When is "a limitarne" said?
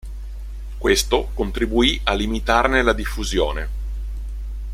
2.05-2.81